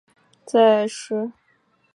[0.47, 1.33] 在十三岁时